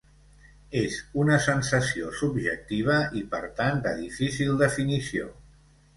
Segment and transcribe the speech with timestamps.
[0.79, 5.29] És una sensació subjectiva i per tant de difícil definició.